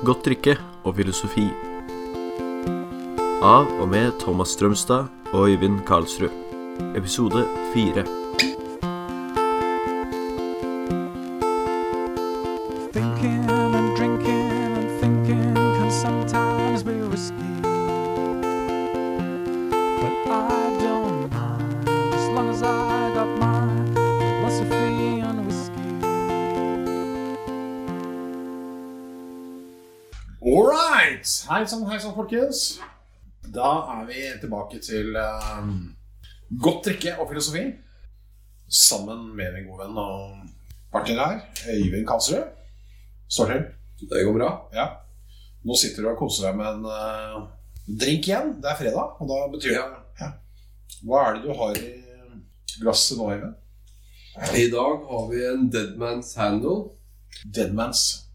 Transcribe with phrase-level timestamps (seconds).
[0.00, 0.54] Godt drikke
[0.88, 1.44] og filosofi.
[3.44, 6.32] Av og med Thomas Strømstad og Øyvind Karlsrud.
[6.96, 7.44] Episode
[7.74, 8.19] fire.
[32.20, 32.80] Folkens.
[33.50, 35.94] Da er vi tilbake til um,
[36.62, 37.64] godt drikke og filosofi.
[38.70, 40.42] Sammen med min gode venn og
[40.92, 41.40] partner her,
[41.72, 42.44] Øyvind Karlsrud.
[43.30, 43.64] Står til.
[44.10, 44.50] Det går bra.
[44.74, 44.86] Ja.
[45.64, 47.48] Nå sitter du og koser deg med en uh,
[48.00, 48.54] drink igjen.
[48.60, 49.82] Det er fredag, og da betyr det
[50.20, 50.30] ja.
[51.06, 51.90] Hva er det du har i
[52.80, 53.56] glasset nå, Øyvind?
[54.56, 56.90] I dag har vi en Deadman's Handle.
[57.54, 58.29] Deadmans.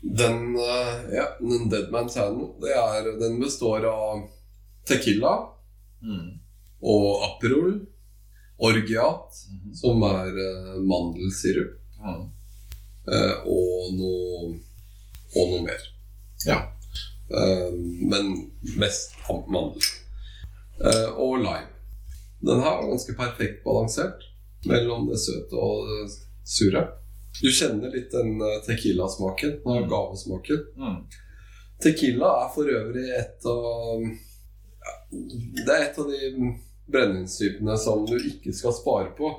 [0.00, 4.28] Den, eh, ja, den Deadman's Handle det den består av
[4.86, 5.48] tequila
[6.02, 6.38] Mm.
[6.82, 7.80] og Aperol,
[8.58, 9.74] Orgiat, Mhm.
[9.74, 12.30] som er uh, mandelsirup, Mm.
[13.08, 14.60] Uh, og noe,
[15.36, 15.80] og noe mer.
[16.46, 16.60] Ja.
[17.30, 17.72] Uh,
[18.08, 19.16] men mest
[19.48, 19.82] mandel.
[21.16, 21.66] Og lime.
[22.40, 24.22] Den her var ganske perfekt balansert
[24.64, 26.12] mellom det søte og det
[26.46, 26.84] sure.
[27.42, 29.88] Du kjenner litt den eh, tequila-smaken, Mm.
[29.90, 30.62] gavesmaken.
[30.76, 30.96] Mm.
[31.82, 34.94] Tequila er for øvrig et av ja,
[35.64, 36.52] Det er et av de
[36.90, 39.30] brennevinstypene som du ikke skal spare på.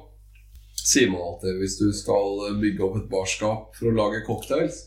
[0.79, 4.85] Sier man alltid hvis du skal bygge opp et barskap for å lage cocktails.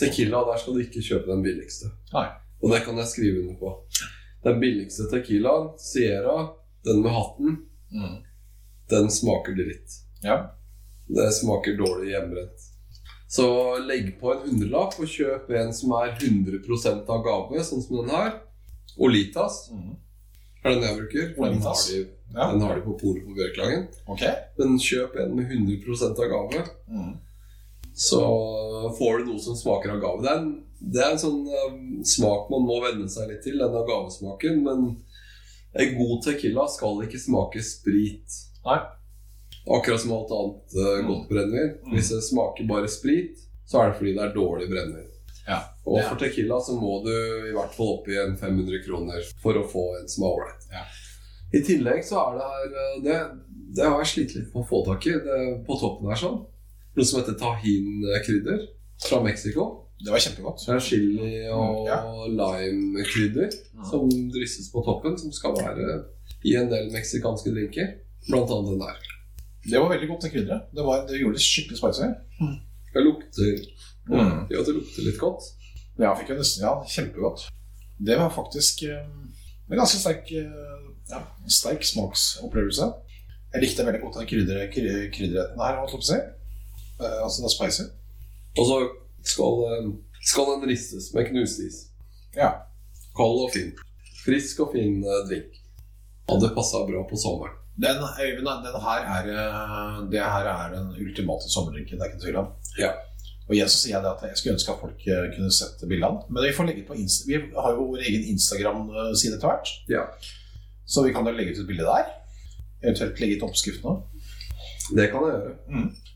[0.00, 1.92] Tequila, der skal du ikke kjøpe den billigste.
[2.14, 2.26] Nei.
[2.62, 3.74] Og det kan jeg skrive under på.
[4.44, 6.48] Den billigste tequilaen, Sierra,
[6.84, 7.58] den med hatten,
[7.92, 8.22] Mm.
[8.90, 9.90] den smaker dritt.
[10.24, 10.50] Ja.
[11.16, 12.66] Det smaker dårlig hjemmebrent.
[13.30, 13.46] Så
[13.86, 18.10] legg på en hundrelapp og kjøp en som er 100 av gave, sånn som den
[18.10, 18.32] her.
[18.98, 19.96] Olitas Mm.
[20.64, 21.34] er den jeg bruker.
[21.36, 22.50] Den har de, Ja.
[22.52, 23.88] den har de på polet på Bjørklangen.
[24.08, 24.34] Okay.
[24.58, 27.18] Men kjøp en med 100 av gave, Mm.
[27.94, 28.20] så
[28.98, 30.22] får du noe som smaker av gave.
[30.22, 33.58] Det er en, det er en sånn um, smak man må venne seg litt til,
[33.58, 34.62] den av gavesmaken.
[34.62, 34.96] Men
[35.74, 38.26] en god tequila skal ikke smake sprit.
[38.64, 38.80] Nei.
[39.68, 41.74] Akkurat som alt annet uh, godt brennevin.
[41.84, 41.94] Mm.
[41.94, 45.10] Hvis det smaker bare sprit, så er det fordi det er dårlig brennevin.
[45.46, 45.60] Ja.
[45.88, 49.58] Og for tequila så må du i hvert fall opp i en 500 kroner for
[49.58, 50.66] å få en som er ålreit.
[50.72, 50.84] Ja.
[51.50, 53.14] I tillegg så er det her eh, Det,
[53.78, 55.16] det har jeg slitt litt med å få tak i.
[55.24, 56.42] Det, på toppen her sånn.
[56.94, 58.66] Noe som heter tahin-krydder
[59.06, 59.66] fra Mexico.
[60.00, 60.62] Det var kjempegodt.
[60.64, 61.98] Det er chili og Ja.
[62.40, 63.50] lime-krydder
[63.90, 65.98] som drysses på toppen, som skal være
[66.46, 67.96] i en del meksikanske drinker.
[68.28, 69.09] Blant annet den der.
[69.64, 70.70] Det var veldig godt, det krydderet.
[70.74, 72.08] Det, var- det gjorde det skikkelig spicy.
[72.94, 73.66] Det lukter
[74.10, 74.46] Mm.
[74.50, 75.42] Ja, det lukter litt godt.
[76.00, 77.44] Ja, fikk jo nesten, ja, kjempegodt.
[78.00, 79.04] Det var faktisk eh,
[79.70, 82.88] en ganske sterk, eh, ja, sterk smaksopplevelse.
[83.52, 85.76] Jeg likte veldig godt den krydder, kry- krydderretten her.
[85.78, 86.18] holdt jeg på å si.
[87.04, 87.86] Eh, altså, det er spicy.
[88.58, 88.80] Og så
[89.22, 89.92] skal, eh,
[90.32, 91.78] skal den ristes med knusis.
[92.34, 92.50] Ja.
[93.14, 93.70] Kald og fin.
[94.24, 95.54] Frisk og fin drink.
[96.28, 97.54] Hadde passa bra på sommeren.
[97.80, 102.24] Den, Øyvind, den her er, eh, det her er den ultimate sommerdrinken, det er ikke
[102.24, 102.50] tvil om.
[102.78, 102.90] Ja.
[103.48, 105.80] Og igjen så sier jeg det at jeg skulle ønske at folk eh, kunne sett
[105.90, 106.22] bildene.
[106.30, 109.72] Men vi får legge på Insta Vi har jo vår egen Instagram-side etter hvert.
[109.90, 110.04] Ja.
[110.86, 112.12] Så vi kan jo legge ut et bilde der.
[112.84, 114.04] Eventuelt legge ut oppskriften òg.
[114.94, 115.56] Det kan jeg gjøre.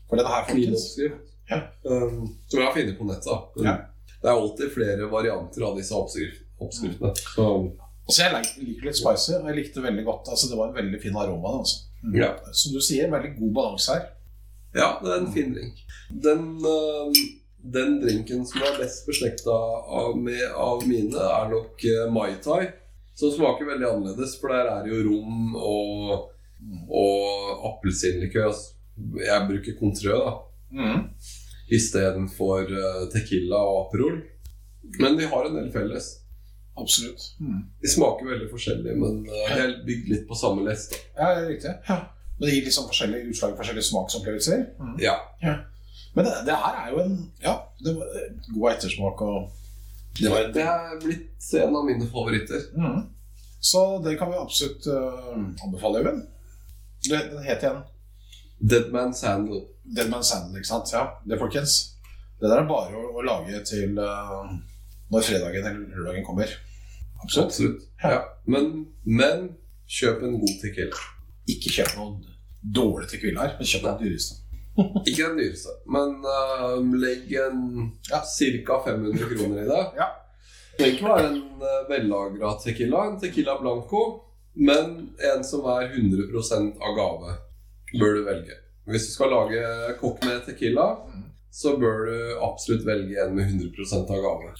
[0.09, 1.33] For denne her, folkens oppskrift.
[1.49, 1.59] Ja.
[1.85, 3.65] Um, som jeg har funnet på nettet.
[3.65, 3.75] Ja.
[4.21, 7.11] Det er alltid flere varianter av disse oppskrift, oppskriftene.
[7.35, 7.45] Så
[8.05, 10.75] Altså jeg lik- liker litt spicy, og jeg likte veldig godt Altså Det var en
[10.75, 11.55] veldig fin aroma.
[11.59, 11.85] Altså.
[12.03, 12.15] Mm.
[12.19, 12.27] Ja.
[12.53, 14.05] Som du sier, veldig god balanse her.
[14.75, 15.79] ja, det er en fin drink.
[16.21, 17.13] Den, um,
[17.73, 20.19] den drinken som er best beslekta av,
[20.67, 22.67] av mine, er nok uh, Mai Tai.
[23.15, 26.29] Som smaker veldig annerledes, for der er jo rom og,
[26.91, 28.51] og appelsinlikør.
[29.23, 30.35] Jeg bruker Contrø, da.
[30.75, 31.07] Mm.
[31.71, 34.19] istedenfor uh, Tequila og Aperol.
[34.99, 36.11] Men de har en del felles.
[36.77, 37.21] Absolutt.
[37.39, 37.61] Mm.
[37.81, 40.91] De smaker veldig forskjellig, men uh, de er bygd litt på samme lest.
[40.91, 40.97] da.
[41.21, 41.73] Ja, det er riktig.
[41.89, 41.97] Ja.
[42.37, 44.65] Men det gir liksom forskjellige utslag, forskjellige smaksopplevelser.
[44.79, 44.95] Mm.
[44.99, 45.15] Ja.
[46.15, 48.11] Men det, det her er jo en Ja, det var
[48.53, 49.49] god ettersmak og
[50.19, 52.61] Det var Det er blitt en av mine favoritter.
[52.75, 53.01] mm.
[53.65, 56.21] Så det kan vi absolutt uh, anbefale, Øyvind.
[57.07, 57.81] Det- Den het igjen
[58.59, 59.61] Dead Man's Handle.
[59.95, 60.91] Dead Man Sandal, ikke sant?
[60.93, 61.73] Ja, det, folkens.
[62.39, 64.53] Det der er bare å, å lage til eh,
[65.13, 66.49] når fredagen eller lørdagen kommer.
[67.23, 67.45] Absolutt.
[67.51, 67.83] Absolutt.
[68.03, 68.11] Ja.
[68.15, 68.21] Ja.
[68.45, 68.71] Men,
[69.03, 69.49] men
[69.89, 71.03] kjøp en god tequila.
[71.49, 72.19] Ikke kjøp noen
[72.75, 74.41] dårlige tequilaer, men kjøp den dyreste.
[75.07, 77.59] Ikke den dyreste, men uh, legg en
[78.09, 78.19] Ja.
[78.25, 78.79] ca.
[78.89, 79.83] 500 kroner i det.
[80.01, 80.11] Ja.
[80.75, 84.01] Det trenger ikke være en uh, vellagra tequila, en tequila blanco,
[84.59, 84.89] men
[85.23, 87.37] en som er 100% agave,
[87.95, 88.57] bør du velge.
[88.91, 89.61] Hvis du skal lage
[90.01, 90.89] kokk med tequila,
[91.55, 94.51] så bør du absolutt velge en med 100% agave.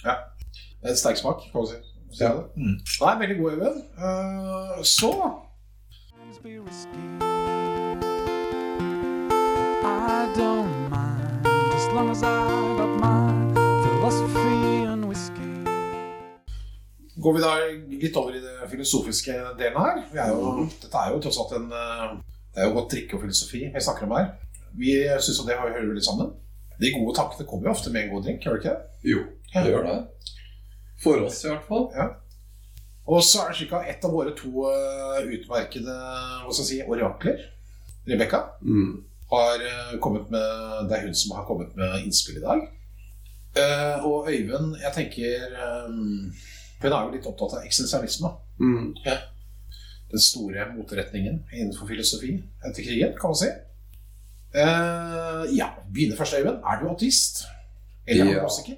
[0.88, 1.78] En sterk smak, kan man si.
[2.18, 2.32] Si Ja.
[2.34, 2.44] det.
[2.56, 2.78] Mm.
[3.02, 3.78] Nei, veldig god, Øyvind.
[4.06, 5.12] Uh, så
[6.12, 7.04] Times be risky.
[9.84, 11.48] I don't mind
[11.78, 12.36] as long as I
[12.80, 13.18] got my
[13.84, 15.52] philosophy and whiskey.
[17.24, 17.52] går vi da
[18.04, 19.96] litt over i det filosofiske delen her.
[20.14, 22.10] Vi er jo, dette er jo tross alt en eh,
[22.56, 24.28] Det er jo godt drikke og filosofi vi snakker om her.
[24.78, 24.92] Vi
[25.24, 26.30] syns jo det hører litt sammen.
[26.82, 29.12] De gode tankene kommer jo ofte med en god drink, gjør det ikke det?
[29.12, 29.20] Jo,
[29.54, 29.98] det gjør det.
[31.06, 31.88] For oss, i hvert fall.
[33.06, 36.70] Og så er det slik at et av våre to eh, utmerkede hva skal jeg
[36.72, 37.44] si, orakler,
[38.10, 39.04] Rebekka, Mm.
[39.32, 42.66] har eh, kommet med Det er hun som har kommet med innspill i dag.
[43.58, 45.54] Eh, og Øyvind, jeg tenker
[45.88, 46.34] um,
[46.82, 48.30] Hun er jo litt opptatt av eksistensialisme.
[48.60, 48.90] Mm.
[50.12, 52.34] Den store motretningen innenfor filosofi
[52.66, 53.48] etter krigen, kan man si.
[54.56, 56.62] Uh, ja, begynner først, Øyvind.
[56.64, 57.44] Er du ateist?
[58.08, 58.40] Eller er du Ja.
[58.44, 58.78] agnostiker?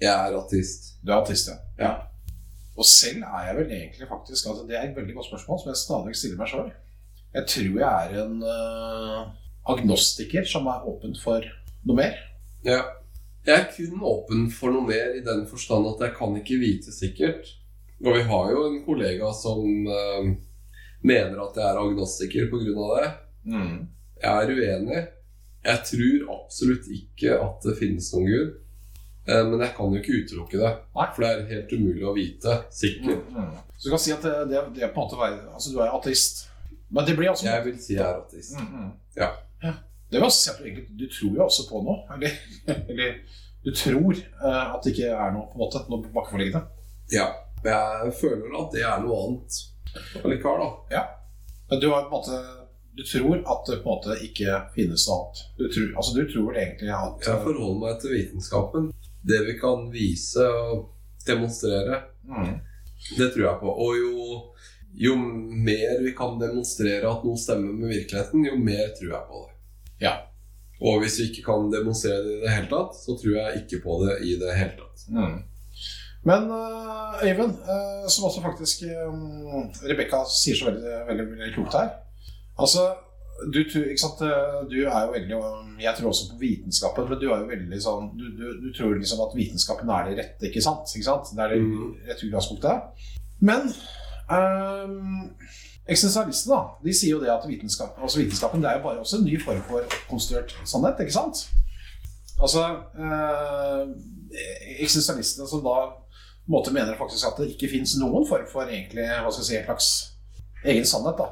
[0.00, 0.90] Jeg er artist.
[1.02, 1.56] Du er ateist, ja.
[1.80, 1.92] Ja.
[2.76, 5.70] Og selv er jeg vel egentlig faktisk altså Det er et veldig godt spørsmål som
[5.70, 6.70] jeg stadig stiller meg sjøl.
[7.36, 9.22] Jeg tror jeg er en uh,
[9.72, 11.44] agnostiker som er åpen for
[11.86, 12.18] noe mer.
[12.64, 12.82] Ja.
[13.46, 16.92] Jeg er kun åpen for noe mer i den forstand at jeg kan ikke vite
[16.92, 17.48] sikkert.
[18.04, 20.32] Og vi har jo en kollega som uh,
[21.06, 22.88] mener at jeg er agnostiker pga.
[22.96, 23.10] det.
[24.22, 25.02] Jeg er uenig.
[25.66, 28.54] Jeg tror absolutt ikke at det finnes noen gud.
[29.26, 30.72] Eh, Men jeg kan jo ikke utelukke det.
[30.96, 31.06] Nei.
[31.14, 33.32] For det er helt umulig å vite sikkert.
[33.76, 35.80] Så du kan si at det, det, det er på en måte være, Altså, du
[35.82, 36.46] er ateist.
[36.88, 38.54] Men det blir altså Jeg vil si jeg er ateist.
[38.60, 38.92] Mm, mm.
[39.18, 39.32] Ja.
[40.06, 41.96] Det vil også si at du egentlig du tror jo også på noe.
[42.14, 42.36] Eller,
[42.92, 43.16] eller
[43.66, 46.62] du tror uh, at det ikke er noe på en måte, noe bakenforliggende.
[47.10, 47.26] Ja.
[47.64, 47.72] Men
[48.06, 49.58] jeg føler at det er noe annet
[50.22, 50.62] allikevel,
[50.92, 51.02] da.
[51.70, 52.38] Men du har på en måte
[52.96, 55.42] Du tror at det på en måte ikke finnes noe annet.
[55.58, 58.86] Du tror, altså, du tror egentlig at Jeg forholder meg til vitenskapen.
[59.26, 60.86] Det vi kan vise og
[61.26, 62.52] demonstrere, mm,
[63.18, 63.72] det tror jeg på.
[63.86, 64.36] Og jo,
[65.08, 69.42] jo mer vi kan demonstrere at noe stemmer med virkeligheten, jo mer tror jeg på
[69.42, 69.52] det.
[70.06, 70.14] Ja.
[70.84, 73.82] Og hvis vi ikke kan demonstrere det i det hele tatt, så tror jeg ikke
[73.84, 75.06] på det i det hele tatt.
[75.10, 75.36] mm.
[76.26, 76.48] Men
[77.22, 81.92] Øyvind, uh, som også faktisk um, Rebekka sier så veldig, veldig, veldig klokt her
[82.58, 82.82] Altså,
[83.52, 83.58] du,
[84.00, 85.38] sant, eh, du er jo veldig
[85.82, 88.94] Jeg tror også på vitenskapen, men du er jo veldig sånn Du, du, du tror
[88.96, 90.88] liksom at vitenskapen er det rette, ikke sant?
[90.96, 91.32] Ikke sant?
[91.36, 91.92] Det er det Mm.
[92.08, 93.06] rette utgangspunktet.
[93.40, 93.68] Men
[94.30, 95.30] um,
[95.86, 99.18] eksistensialistene da, de sier jo det at vitenskap, altså vitenskapen det er jo bare også
[99.20, 101.44] en ny form for konstruert sannhet, ikke sant?
[102.42, 102.64] Altså
[103.00, 103.84] eh,
[104.82, 108.66] Eksistensialistene som da på en måte mener faktisk at det ikke fins noen form for
[108.68, 109.88] egentlig, hva skal jeg si, en slags
[110.72, 111.18] egen sannhet.
[111.18, 111.28] da.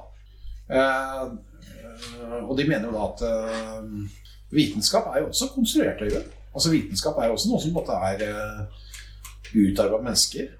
[0.70, 1.34] Eh, eh,
[2.48, 3.84] og de mener jo da at eh,
[4.54, 6.24] vitenskap er jo også konstruert øye.
[6.54, 8.82] Altså Vitenskap er jo også noe som måte er uh,
[9.54, 10.52] utarbeida mennesker.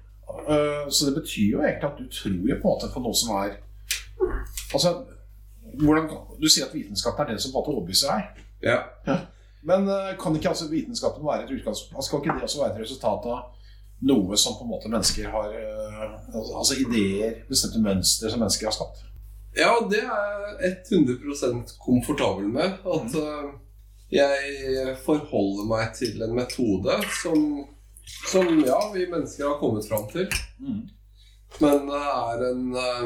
[0.49, 3.15] Eh, så det betyr jo egentlig at du tror jo på en måte på noe
[3.15, 3.61] som er
[4.73, 4.89] Altså,
[5.83, 6.09] hvordan,
[6.41, 8.43] Du sier at vitenskap er det som på en måte overbeviser deg.
[8.63, 8.79] Ja.
[9.63, 12.75] Men eh, kan ikke altså vitenskapen være et utgangspunkt altså, Kan ikke det også være
[12.75, 13.39] et resultat av
[14.05, 18.67] noe som på en måte mennesker har eh, altså- Altså ideer, bestemte mønstre som mennesker
[18.67, 19.05] har skapt?
[19.55, 22.75] Ja, det er jeg 100% komfortabel med.
[22.83, 23.53] At eh,
[24.15, 27.45] jeg forholder meg til en metode som,
[28.27, 30.27] som ja, vi mennesker har kommet fram til.
[31.63, 33.05] Men det er en eh,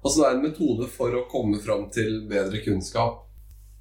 [0.00, 3.26] Altså det er en metode for å komme fram til bedre kunnskap.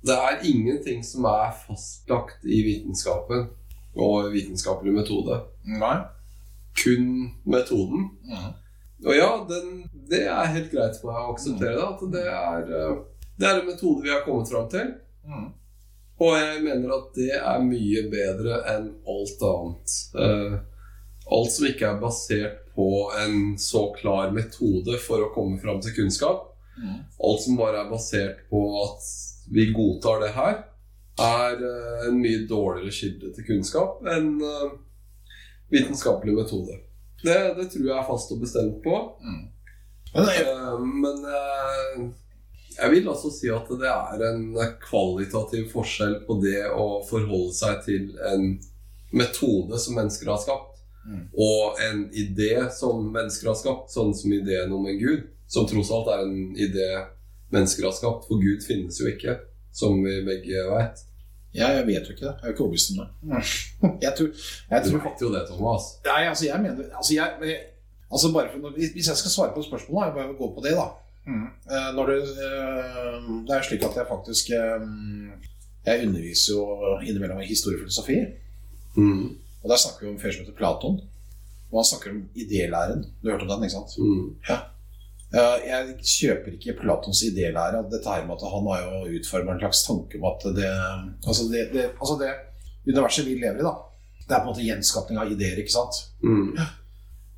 [0.04, 3.46] Det er ingenting som er fastlagt i vitenskapen
[3.96, 5.38] og vitenskapelig metode.
[5.80, 5.96] Nei.
[6.80, 7.06] Kun
[7.48, 8.10] metoden.
[9.06, 11.86] Og ja, den, det er helt greit for meg å akseptere det.
[11.86, 12.98] At det er, eh,
[13.40, 14.92] det er en metode vi har kommet fram til.
[15.28, 15.48] Mm.
[16.20, 19.96] Og jeg mener at det er mye bedre enn alt annet.
[20.20, 20.58] Eh,
[21.30, 22.90] alt som ikke er basert på
[23.22, 26.50] en så klar metode for å komme fram til kunnskap.
[26.80, 27.00] Mm.
[27.30, 29.08] Alt som bare er basert på at
[29.50, 30.60] vi godtar det her,
[31.24, 34.36] er eh, en mye dårligere kilde til kunnskap enn
[35.72, 36.76] vitenskapelig metode.
[37.24, 38.96] Det, det tror jeg er fast og bestemt på.
[40.14, 42.10] Men det er, Eh, Men eh,
[42.80, 44.46] jeg vil altså si at det er en
[44.82, 48.46] kvalitativ forskjell på det å forholde seg til en
[49.12, 50.76] metode som mennesker har skapt,
[51.10, 51.22] Mm.
[51.40, 55.90] og en idé som mennesker har skapt, sånn som ideen om en gud, som tross
[55.92, 56.90] alt er en idé
[57.52, 59.40] mennesker har skapt, for Gud finnes jo ikke,
[59.74, 61.00] som vi begge vet.
[61.54, 62.34] Jeg, jeg vet jo ikke det.
[62.34, 63.10] Jeg er jo ikke overbevist om det.
[64.06, 64.28] Jeg tror,
[64.70, 65.86] jeg Du fatter vet jo det, Thomas.
[66.06, 67.56] Nei, altså, jeg mener altså, jeg,
[68.12, 70.88] altså bare for, Hvis jeg skal svare på spørsmålet, jeg bare gå på det, da.
[71.26, 71.48] Mm.
[71.96, 74.86] Når det, eh, det er slik at jeg faktisk eh,
[75.86, 76.62] Jeg underviser jo
[77.02, 78.20] innimellom i historiefilosofi.
[78.96, 79.26] Mm.
[79.64, 81.00] Og der snakker vi om en fyr som heter Platon.
[81.72, 83.06] Og han snakker om idélæren.
[83.22, 83.98] Du hørte om den, ikke sant?
[83.98, 84.36] Mm.
[84.50, 84.62] Eh,
[85.30, 87.84] Jeg kjøper ikke Platons idélære.
[87.92, 90.70] Dette her med at han har jo utforma en slags tanke om at det
[91.22, 92.32] Altså det, det, altså det
[92.90, 93.76] universet vi lever i, da.
[94.26, 96.00] Det er på en måte gjenskapning av ideer, ikke sant?
[96.24, 96.56] Mm.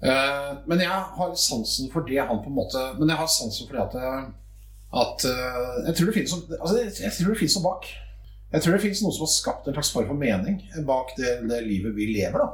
[0.02, 3.68] Eh, men jeg har sansen for det han på en måte Men jeg har sansen
[3.70, 4.24] for det at, eh,
[5.02, 7.86] at eh, Jeg tror det noe altså jeg, jeg tror det finnes noe bak.
[8.52, 10.58] Jeg tror det finnes noe som har skapt en slags form for mening
[10.88, 12.42] bak det, det livet vi lever.
[12.42, 12.50] da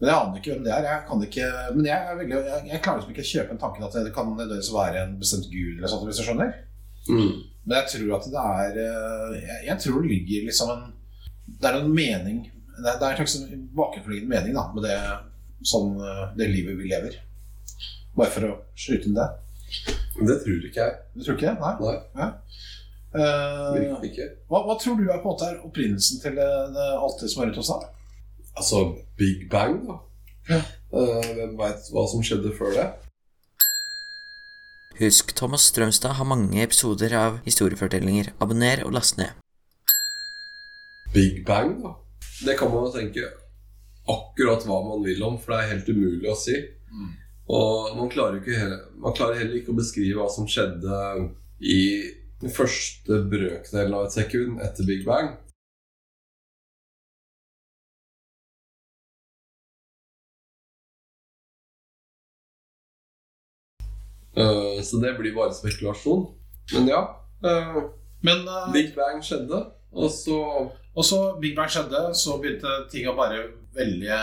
[0.00, 0.86] Men jeg aner ikke hvem det er.
[0.88, 3.60] Jeg kan ikke Men jeg, er veldig, jeg, jeg klarer liksom ikke å kjøpe en
[3.60, 6.54] tanke at det kan nødvendigvis være en bestemt gud, eller sånt, hvis du skjønner.
[7.10, 7.34] Mm.
[7.66, 10.82] Men jeg tror at det er eh, Jeg, jeg tror det ligger liksom en
[11.60, 13.36] Det er en mening Det er, det er en slags
[13.76, 14.96] bakenforliggende mening da med det,
[15.68, 17.16] sånn, eh, det livet vi lever.
[18.16, 19.28] Bare for å skyte inn det.
[20.20, 20.96] Det tror ikke jeg.
[21.14, 21.56] Du tror ikke det?
[21.60, 21.96] Nei?
[22.20, 22.30] Nei,
[23.10, 24.26] Eh, virkelig ikke.
[24.46, 26.44] hva, hva tror du er på en måte er opprinnelsen til det,
[26.76, 27.78] det, alt det som er rundt oss da?
[28.60, 28.80] Altså
[29.16, 29.96] Big Bang, da.
[30.50, 30.60] Ja.
[30.92, 32.88] Eh, hvem veit hva som skjedde før det?
[35.00, 38.34] Husk, Thomas Strømstad har mange episoder av historiefortellinger.
[38.36, 39.32] Abonner og last ned.
[41.14, 41.94] Big Bang, da.
[42.44, 43.24] Det kan man jo tenke
[44.10, 46.58] akkurat hva man vil om, for det er helt umulig å si.
[47.50, 51.00] Og man klarer, ikke heller, man klarer heller ikke å beskrive hva som skjedde
[51.64, 51.80] i
[52.40, 55.38] den første brøkdelen av et sekund etter Big Bang.
[64.36, 66.26] Eh, så det blir bare spekulasjon.
[66.74, 67.00] Men ja.
[67.44, 67.82] Uh,
[68.22, 70.36] Men uh, Big Bang skjedde, og så
[70.94, 74.18] Og så Big Bang skjedde, så begynte ting å bare velge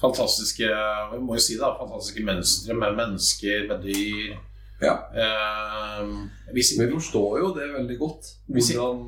[0.00, 0.68] fantastiske
[1.12, 4.36] Vi må jo si det, fantastiske mønstre med mennesker, med dyr.
[4.82, 4.94] Ja.
[6.52, 8.30] Hvis, Vi forstår jo det veldig godt.
[8.46, 9.04] Hvordan,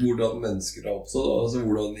[0.00, 1.28] hvordan mennesker har oppstått.
[1.42, 1.98] Altså hvordan,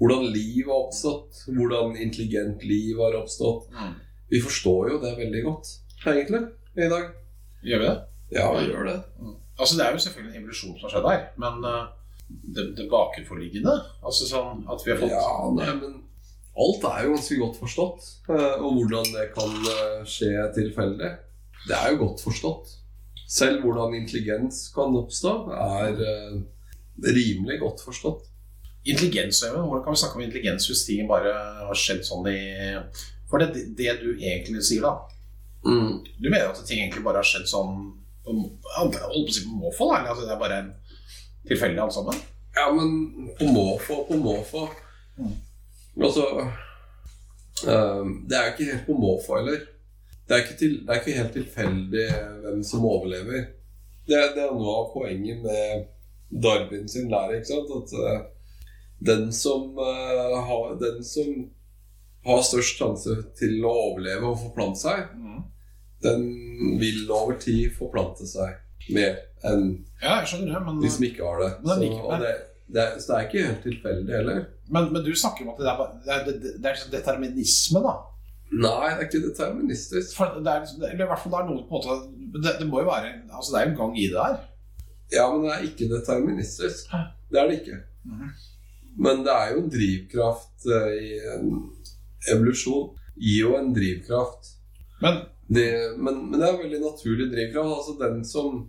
[0.00, 1.44] hvordan liv har oppstått.
[1.46, 3.68] Hvordan intelligent liv har oppstått.
[3.76, 3.94] Mm.
[4.32, 5.70] Vi forstår jo det veldig godt,
[6.08, 7.08] egentlig, i dag.
[7.62, 7.96] Gjør vi det?
[8.32, 8.98] Ja, vi gjør det.
[9.58, 11.82] Altså Det er jo selvfølgelig en evolusjon som har skjedd her, men uh,
[12.56, 15.98] det, det bakenforliggende Altså sånn at vi har fått Ja, nei, men
[16.62, 18.08] alt er jo ganske godt forstått.
[18.28, 21.12] Uh, Og hvordan det kan uh, skje tilfeldig,
[21.68, 22.74] det er jo godt forstått.
[23.28, 25.94] Selv hvordan intelligens kan oppstå, er
[27.00, 28.26] rimelig godt forstått.
[28.84, 29.68] Intelligens, Øyvind.
[29.70, 31.32] Hvordan kan vi snakke om intelligens hvis ting bare
[31.68, 32.42] har skjedd sånn i
[33.30, 35.11] For det, det du egentlig sier, da
[35.66, 36.02] Mm.
[36.18, 37.76] Du mener at ting egentlig bare har skjedd sånn
[38.22, 38.32] på,
[38.76, 39.88] Holdt på å si på måfå?
[39.94, 40.60] Altså det er bare
[41.48, 42.18] tilfeldig alt sammen?
[42.54, 44.68] Ja, men på måfå, på måfå
[45.12, 45.32] Mm.
[46.00, 46.22] Altså
[47.68, 49.66] eh, Det er jo ikke helt på måfå heller.
[50.24, 52.06] Det er ikke, til, det er ikke helt tilfeldig
[52.44, 53.42] hvem som overlever.
[54.06, 55.84] Det, det er noe av poenget med
[56.32, 57.42] Darwin sin lære.
[57.42, 57.74] ikke sant?
[57.76, 58.22] At uh,
[59.04, 61.34] den, som, uh, har, den som
[62.24, 65.12] har størst sjanse til å overleve og forplante seg,
[66.02, 66.22] den
[66.80, 68.58] vil over tid forplante seg
[68.94, 69.68] mer enn
[70.02, 71.50] Ja, det, men, de som ikke har det.
[71.66, 72.32] Men Så, og det,
[72.68, 74.40] det, er, så det er ikke helt tilfeldig heller.
[74.70, 77.94] men, men du snakker om at det er, det er, sånn determinisme, da.
[78.52, 80.16] Nei, det er ikke deterministisk.
[80.18, 82.66] For det er, liksom- eller i hvert fall det er noe på en måte det,
[82.68, 84.40] må jo være Altså det er jo en gang i det her.
[85.12, 86.92] Ja, men det er ikke deterministisk.
[87.32, 87.78] Det er det ikke.
[88.08, 88.32] Mhm.
[89.04, 91.52] Men det er jo en drivkraft eh, i en
[92.32, 92.90] evolusjon.
[93.16, 94.50] Gir jo en drivkraft.
[95.00, 95.68] Men Det,
[95.98, 97.76] men, men det er en veldig naturlig drivkraft.
[97.76, 98.62] Altså den som,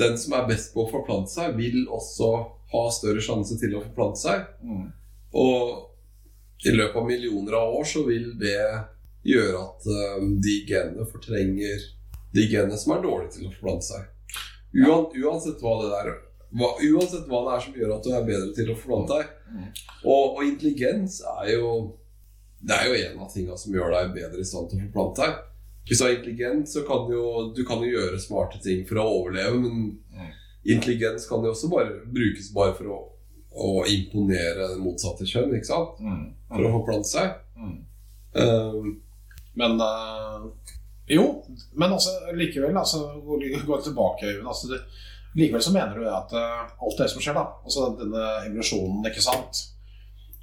[0.00, 2.30] den som er best på å forplante seg, vil også
[2.72, 4.48] ha større sjanse til å forplante seg.
[4.62, 4.88] mm,
[5.40, 8.58] Og i løpet av millioner av år så vil det
[9.26, 11.88] gjøre at eh, de genene fortrenger
[12.32, 14.36] de genene som er dårlige til å forplante seg.
[14.80, 16.10] Uan, uansett hva det der
[16.54, 19.32] hva, Uansett hva det er som gjør at du er bedre til å forplante deg.
[19.50, 19.66] Mm.
[20.04, 21.72] Og, og intelligens er jo
[22.60, 25.26] Det er jo en av tingene som gjør deg bedre i stand til å forplante
[25.26, 25.38] deg.
[25.88, 29.00] Hvis du er intelligent, så kan du jo, du kan jo gjøre smarte ting for
[29.02, 29.94] å overleve, men
[30.64, 32.98] intelligens kan jo også bare brukes bare for å,
[33.50, 35.98] å imponere det motsatte kjønn, ikke sant?
[36.04, 37.38] mm, For å forplante seg.
[37.56, 37.78] mm.
[38.30, 39.00] Um,
[39.58, 40.44] Men uh,
[41.10, 41.24] Jo,
[41.74, 44.46] men altså likevel, altså, gå gå tilbake, Øyvind.
[44.46, 44.78] Altså, det,
[45.34, 49.24] likevel så mener du at uh, alt det som skjer, da, altså denne evolusjonen, ikke
[49.24, 49.64] sant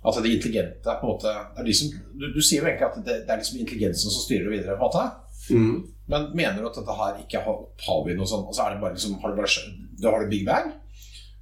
[0.04, 2.90] At de intelligente på en måte det er de som, du, du sier jo egentlig
[2.90, 4.76] at det, det er liksom intelligensen som styrer det videre.
[4.76, 5.06] på en måte
[5.50, 5.78] mm,
[6.08, 8.48] Men mener du at dette her ikke har opphav i noe sånt?
[8.48, 10.70] Og så er det bare liksom, har det bare da har det Big Bang,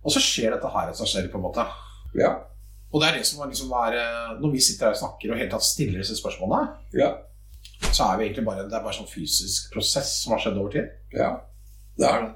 [0.03, 1.65] og så skjer dette her av seg selv, på en måte.
[2.17, 2.33] ja.
[2.95, 5.31] Og det er det som er liksom er eh, Når vi sitter her og snakker
[5.33, 7.09] og helt tatt stiller disse spørsmålene, Ja.
[7.91, 10.71] så er vi egentlig bare Det er bare sånn fysisk prosess som har skjedd over
[10.71, 10.88] tid.
[11.13, 11.31] ja.
[11.97, 12.31] Det er det.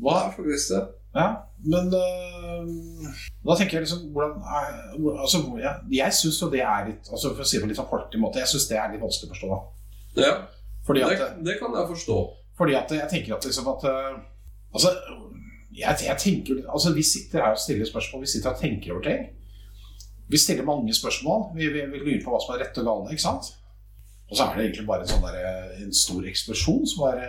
[0.00, 0.80] Hva er faktisk det.
[1.14, 1.26] Ja,
[1.64, 3.12] men øh,
[3.46, 4.72] da tenker jeg liksom hvordan er,
[5.20, 7.78] altså, jeg, jeg syns jo det er litt altså For å si det på litt
[7.78, 9.58] sånn folkelig måte, jeg syns det er litt vanskelig å forstå.
[10.16, 10.34] da Ja,
[10.86, 12.18] Fordi det, at, det kan jeg forstå.
[12.58, 14.14] fordi at jeg tenker at liksom at øh,
[14.74, 14.90] Altså,
[15.78, 19.02] jeg, jeg tenker Altså, vi sitter her og stiller spørsmål, vi sitter og tenker over
[19.02, 19.20] ting.
[20.28, 21.56] Vi stiller mange spørsmål.
[21.56, 23.52] Vi, vi, vi lurer på hva som er rett og galt, ikke sant?
[24.30, 27.24] Og så er det egentlig bare en sånn der, en stor eksplosjon som er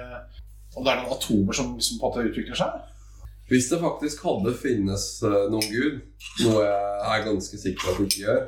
[0.75, 2.79] Om det er noen atomer som liksom på en måte utvikler seg.
[3.47, 6.01] Hvis det faktisk hadde finnes eh, noen gud,
[6.41, 8.41] noe jeg er ganske sikker på at det ikke gjør,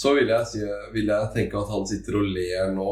[0.00, 0.60] så vil jeg, si,
[0.92, 2.88] vil jeg tenke at han sitter og ler nå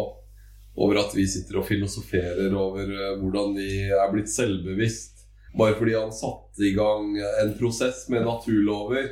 [0.78, 5.24] over at vi sitter og filosoferer over eh, hvordan vi er blitt selvbevisst.
[5.58, 9.08] Bare fordi han satte i gang en prosess med naturlover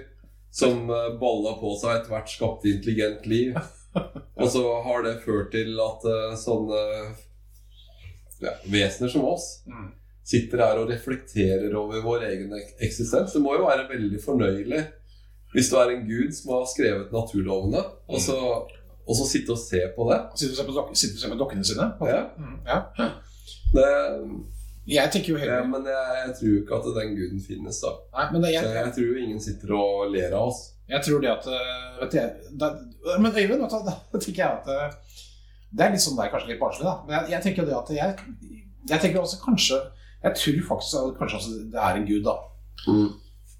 [0.55, 3.57] som eh, balla på seg etter hvert skapte intelligent liv.
[4.41, 6.83] Og så har det ført til at eh, sånne
[8.45, 9.89] ja, vesener som oss Mm.
[10.27, 13.33] sitter her og reflekterer over vår egen eksistens.
[13.33, 14.85] Det må jo være veldig fornøyelig
[15.55, 17.81] hvis du er en gud som har skrevet naturlovene,
[18.11, 18.35] og så,
[19.07, 20.19] og så sitte og se på det.
[20.41, 21.89] Sitte og se på, dok sitte og se på dokkene sine.
[22.11, 22.23] Ja.
[22.39, 22.79] Mm, ja.
[23.77, 23.91] det
[24.87, 27.93] Jeg tenker jo ja, men jeg, jeg tror jo ikke at den guden finnes, da.
[28.17, 30.61] Nei, men det, Så jeg, jeg tror jo ingen sitter og ler av oss.
[30.91, 32.71] jeg tror det at øh, vet jeg, det,
[33.19, 35.19] Men Øyvind, vet du, da tenker jeg at øh,
[35.71, 36.97] Det er litt sånn der, kanskje litt barnslig, da.
[37.07, 38.17] Men jeg, jeg tenker det at jeg,
[38.91, 39.81] jeg tenker også kanskje
[40.23, 42.37] Jeg tror faktisk at kanskje også det er en gud, da.
[42.87, 43.11] Mm.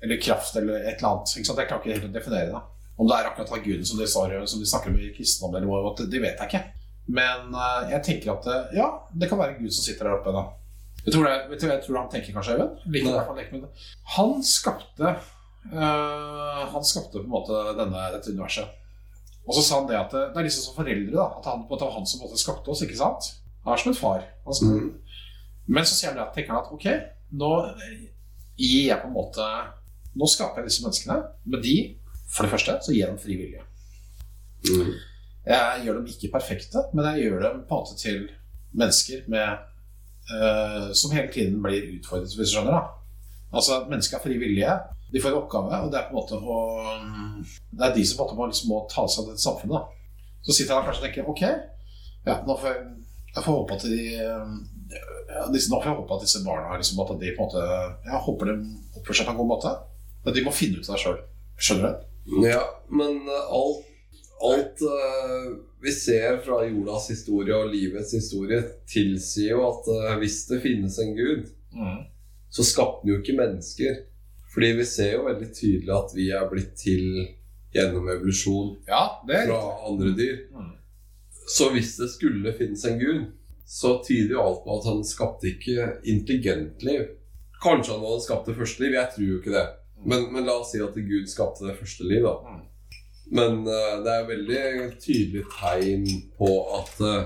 [0.07, 1.37] Eller kraft, eller et eller annet.
[1.39, 1.59] Ikke sant?
[1.63, 2.63] Jeg klarer ikke helt å definere det.
[2.97, 5.69] Om det er akkurat den guden som de, som de snakker om i kristendom, eller
[5.69, 6.63] noe, det, det vet jeg ikke.
[7.07, 10.17] Men øh, jeg tenker at det, ja, det kan være en gud som sitter der
[10.17, 10.47] oppe, da.
[11.07, 12.73] Jeg tror, det, jeg tror han tenker, kanskje, Even.
[13.53, 13.85] Med det.
[14.17, 15.13] Han skapte
[15.71, 18.83] øh, Han skapte på en måte denne, dette universet.
[19.47, 21.27] Og så sa han det at det, det er liksom som foreldre, da.
[21.39, 23.29] At han, måte, var han som måte skapte oss, ikke sant?
[23.67, 24.25] Han er som en far.
[24.47, 24.67] Altså.
[24.73, 24.89] Mm.
[25.67, 26.87] Men så han det tenker han at ok,
[27.39, 27.53] nå
[28.57, 29.47] gir jeg på en måte
[30.17, 31.75] Nå skaper jeg disse menneskene, men de,
[32.29, 33.63] for det første, så gir jeg dem fri vilje.
[34.67, 34.93] Mm.
[35.47, 38.29] Jeg gjør dem ikke perfekte, men jeg gjør dem på en måte til
[38.77, 39.67] mennesker med,
[40.33, 42.75] uh, som hele tiden blir utfordret, hvis du skjønner.
[42.81, 43.53] da.
[43.55, 44.73] Altså, Mennesker har fri vilje.
[45.13, 46.57] De får en oppgave, og det er på en måte å
[47.71, 49.77] Det er de som på en måte må, liksom, må ta seg av dette samfunnet.
[49.77, 50.33] da.
[50.43, 51.45] Så sitter jeg der kanskje og tenker ok,
[52.27, 52.83] ja, nå får jeg,
[53.37, 54.03] jeg får håpe at de
[55.37, 57.63] ja, disse, Nå får jeg håpe at disse barna liksom, at de på en måte,
[58.07, 58.57] jeg håper de
[58.99, 59.73] oppfører seg på en god måte.
[60.25, 61.19] Men de må finne ut av det sjøl.
[61.57, 62.16] Skjønner du?
[62.27, 63.87] Ja, men eh, alt,
[64.43, 65.47] alt eh,
[65.83, 70.99] vi ser fra jordas historie og livets historie, tilsier jo at eh, hvis det finnes
[71.03, 71.49] en gud,
[72.51, 74.05] så skapte han jo ikke mennesker.
[74.55, 77.03] Fordi vi ser jo veldig tydelig at vi er blitt til
[77.77, 80.39] gjennom evolusjon Ja, det er fra andre dyr.
[80.55, 80.71] Mm.
[81.53, 83.27] Så hvis det skulle finnes en gud,
[83.67, 87.05] så tyder jo alt på at han skapte ikke intelligent liv.
[87.63, 89.67] Kanskje han hadde skapt det første liv, jeg tror jo ikke det.
[90.07, 92.37] Men, men la oss si at Gud skapte det første liv, da.
[92.47, 92.63] Mm.
[93.37, 94.63] Men uh, det er veldig
[95.03, 96.07] tydelig tegn
[96.39, 97.25] på at uh,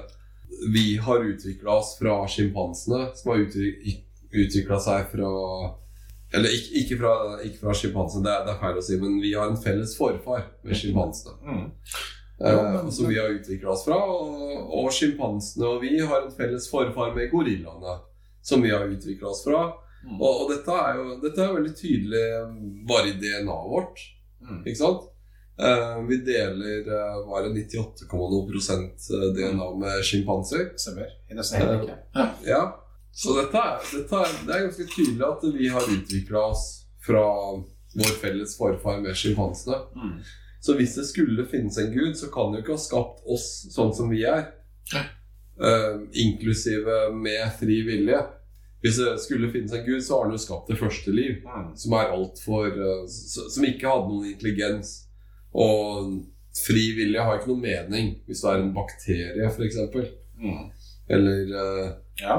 [0.72, 5.34] vi har utvikla oss fra sjimpansene, som har utvikla seg fra
[6.32, 7.12] Eller ikke, ikke fra,
[7.42, 10.44] ikke fra sjimpansene, det, det er feil å si, men vi har en felles forfar
[10.62, 11.36] med sjimpansene.
[11.42, 11.68] Mm.
[12.40, 13.98] Uh, som vi har utvikla oss fra.
[13.98, 17.98] Og, og sjimpansene og vi har en felles forfar med gorillaene,
[18.46, 19.66] som vi har utvikla oss fra.
[20.04, 20.16] Mm.
[20.16, 22.26] Og, og dette er jo dette er veldig tydelig
[22.88, 24.04] bare i DNA-et vårt.
[24.40, 24.62] Mm.
[24.64, 25.08] Ikke sant?
[25.60, 30.70] Eh, vi deler uh, var det 98,2 prosent eh, DNA med sjimpanser.
[30.80, 31.10] Stemmer.
[31.28, 32.06] I nesten hele riket.
[32.14, 32.28] Ja.
[32.46, 32.62] Ja.
[33.12, 36.64] Så dette er, dette er, det er ganske tydelig at vi har utvikla oss
[37.04, 37.24] fra
[37.98, 39.82] vår felles forfar med sjimpansene.
[39.96, 40.20] Mm.
[40.60, 43.48] Så hvis det skulle finnes en gud, så kan han jo ikke ha skapt oss
[43.74, 44.46] sånn som vi er.
[44.94, 48.20] Eh, inklusive med fri vilje.
[48.80, 51.42] Hvis det skulle finnes en gud, så har han jo skapt det første liv.
[51.44, 51.72] Mm.
[51.76, 54.94] Som er altfor uh, Som ikke hadde noen intelligens.
[55.52, 56.14] Og
[56.56, 59.76] fri vilje har ikke noen mening hvis du er en bakterie, f.eks.
[60.40, 60.64] Mm.
[61.10, 62.38] Eller uh, Ja.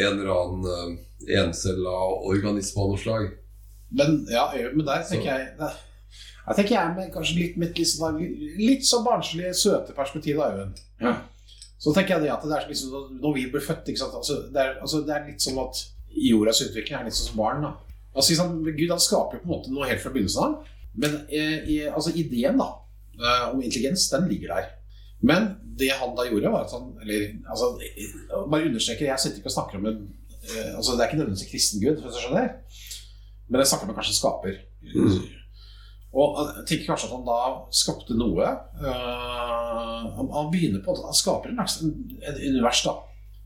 [0.00, 1.04] en eller annen uh,
[1.42, 1.94] encella
[2.30, 3.30] organisme av noe slag.
[3.90, 5.78] Men, ja, men der tenker jeg der,
[6.46, 10.52] Jeg tenker jeg med kanskje litt mitt litt, litt, litt så barnslige, søte perspektiv, da,
[10.54, 10.78] Øyvind.
[11.80, 13.88] Så tenker jeg det at det er liksom sånn- Når vi blir født?
[13.88, 15.78] Altså, det, er, altså, det er litt som at
[16.12, 17.62] jordas utvikling er litt sånn som barn.
[17.64, 17.72] da
[18.14, 18.60] Altså, liksom.
[18.76, 20.68] Gud han skaper på en måte noe helt fra begynnelsen av.
[21.00, 22.68] Men eh, altså, ideen da
[23.16, 24.70] eh, om intelligens, den ligger der.
[25.22, 28.14] Men det han da gjorde, var at han Eller altså, eh,
[28.50, 30.00] bare understreker, jeg sitter ikke og snakker om en
[30.42, 32.48] eh, altså, Det er ikke nødvendigvis en kristen gud, hvis du skjønner.
[33.48, 34.60] Men jeg snakker med kanskje skaper.
[36.10, 37.40] Og jeg tenker kanskje at han da
[37.74, 38.48] skapte noe.
[38.80, 42.96] Uh, han, han begynner på Han skaper en et univers, da.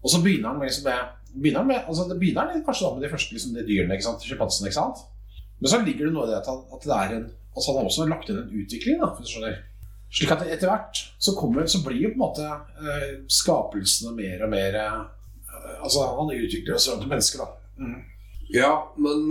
[0.01, 3.05] Og så begynner han liksom med, begynner med altså Det begynner han kanskje da med
[3.05, 4.25] de første liksom, de dyrene, ikke sant?
[4.25, 4.71] sjimpansene.
[4.71, 5.05] ikke sant?
[5.61, 7.87] Men så ligger det noe i det at, at det er en Altså han har
[7.87, 9.61] også lagt inn en utvikling, da, hvis du skjønner.
[10.15, 14.43] Slik at etter hvert så, kommer, så blir jo på en måte eh, skapelsene mer
[14.43, 14.97] og mer eh,
[15.77, 17.79] Altså han utvikler oss til mennesker, da.
[17.79, 18.01] Mm.
[18.55, 19.31] Ja, men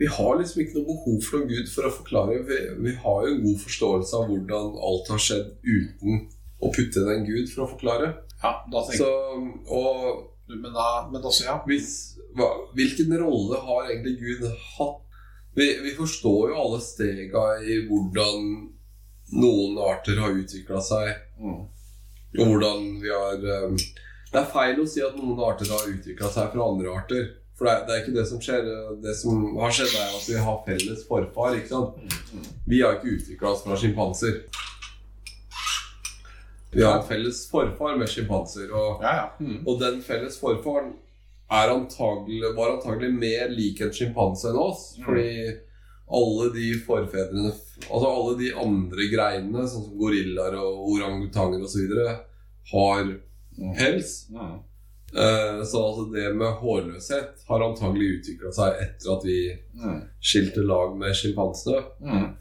[0.00, 2.38] vi har liksom ikke noe behov for noen gud for å forklare.
[2.48, 6.24] Vi, vi har jo en god forståelse av hvordan alt har skjedd uten
[6.64, 8.08] å putte inn en gud for å forklare.
[8.42, 9.10] Ja, da tenker Så,
[9.70, 11.54] og men, da, men også, ja.
[11.68, 14.42] hvis, hva, hvilken rolle har egentlig Gud
[14.76, 15.00] hatt?
[15.56, 18.48] Vi, vi forstår jo alle stega i hvordan
[19.38, 21.62] noen arter har utvikla seg, Mm.
[22.38, 26.28] og hvordan vi har um, Det er feil å si at noen arter har utvikla
[26.30, 27.24] seg fra andre arter.
[27.54, 28.66] For det er, det er ikke det som skjer.
[29.02, 31.54] Det som har skjedd, er at vi har felles forfar.
[31.54, 32.14] ikke sant?
[32.66, 34.40] Vi har ikke utvikla oss fra sjimpanser.
[36.74, 38.72] Vi har en felles forfar med sjimpanser.
[38.74, 39.26] Og Ja, ja.
[39.38, 39.60] Mm.
[39.66, 40.94] og den felles forfaren
[41.50, 44.96] er antagelig, var antagelig mer lik en sjimpanse enn oss.
[44.98, 45.04] Mm.
[45.06, 45.30] Fordi
[46.14, 47.52] alle de forfedrene
[47.90, 51.90] Altså alle de andre greinene, sånn som gorillaer og orangutanger osv.,
[52.70, 53.08] har
[53.76, 54.12] pels.
[54.30, 54.60] Mm.
[55.16, 60.00] Eh, så altså det med hårløshet har antagelig utvikla seg etter at vi Mm.
[60.20, 61.84] skilte lag med sjimpansene.
[62.02, 62.36] Mm.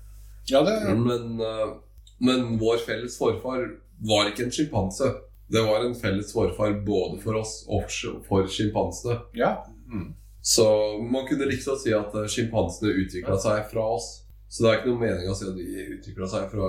[0.49, 1.73] Ja, det Men, eh,
[2.19, 3.67] men vår felles forfar
[4.01, 5.13] var ikke en sjimpanse.
[5.51, 7.83] Det var en felles forfar både for oss og
[8.27, 9.19] for sjimpansene.
[9.35, 9.63] Ja.
[9.87, 10.13] Mm.
[10.41, 10.65] Så
[11.11, 14.23] man kunne liksom si at eh, sjimpansene utvikla seg fra oss.
[14.49, 16.67] Så det er ikke noe mening å si at de utvikla seg fra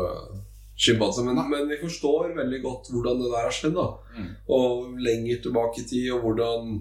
[0.76, 1.26] sjimpanser.
[1.26, 3.78] Men, men vi forstår veldig godt hvordan det der har skjedd.
[4.16, 4.28] Mm.
[4.58, 6.74] Og lenger tilbake i tid, og hvordan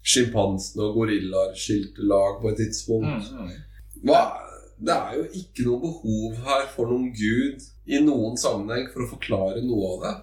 [0.00, 3.32] sjimpansene og gorillaer skilte lag på et tidspunkt.
[3.36, 3.50] Mm.
[4.08, 4.22] Hva?
[4.80, 9.10] Det er jo ikke noe behov her for noen gud i noen sammenheng for å
[9.10, 10.14] forklare noe av det.